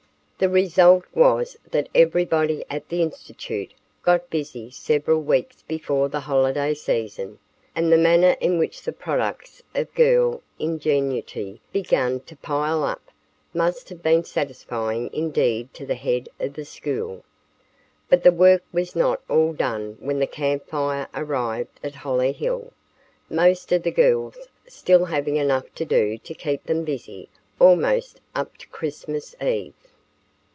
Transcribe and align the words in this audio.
The 0.43 0.49
result 0.49 1.05
was 1.13 1.55
that 1.69 1.87
everybody 1.93 2.65
at 2.67 2.89
the 2.89 3.03
Institute 3.03 3.75
got 4.01 4.31
busy 4.31 4.71
several 4.71 5.21
weeks 5.21 5.61
before 5.61 6.09
the 6.09 6.21
holiday 6.21 6.73
season, 6.73 7.37
and 7.75 7.91
the 7.93 7.97
manner 7.97 8.35
in 8.41 8.57
which 8.57 8.81
the 8.81 8.91
products 8.91 9.61
of 9.75 9.93
girl 9.93 10.41
ingenuity 10.57 11.61
began 11.71 12.21
to 12.21 12.35
pile 12.37 12.83
up 12.83 13.11
must 13.53 13.89
have 13.89 14.01
been 14.01 14.23
satisfying 14.23 15.13
indeed 15.13 15.71
to 15.75 15.85
the 15.85 15.93
head 15.93 16.27
of 16.39 16.53
the 16.55 16.65
school. 16.65 17.23
But 18.09 18.23
the 18.23 18.31
work 18.31 18.63
was 18.73 18.95
not 18.95 19.21
all 19.29 19.53
done 19.53 19.95
when 19.99 20.17
the 20.17 20.25
Camp 20.25 20.67
Fire 20.67 21.07
arrived 21.13 21.79
at 21.83 21.93
Hollyhill, 21.93 22.73
most 23.29 23.71
of 23.71 23.83
the 23.83 23.91
girls 23.91 24.47
still 24.65 25.05
having 25.05 25.35
enough 25.37 25.71
to 25.75 25.85
do 25.85 26.17
to 26.17 26.33
keep 26.33 26.63
them 26.63 26.83
busy 26.83 27.29
almost 27.59 28.21
up 28.33 28.57
to 28.57 28.67
Christmas 28.69 29.35
eve. 29.39 29.75